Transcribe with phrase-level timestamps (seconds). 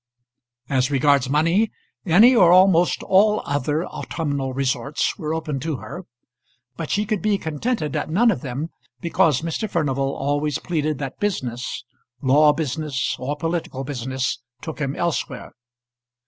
[0.67, 1.69] As regards money,
[2.07, 6.05] any or almost all other autumnal resorts were open to her,
[6.75, 8.69] but she could be contented at none of them
[8.99, 9.69] because Mr.
[9.69, 11.83] Furnival always pleaded that business
[12.19, 15.51] law business or political business took him elsewhere.